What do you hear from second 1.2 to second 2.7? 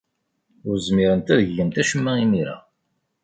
ad gent acemma imir-a.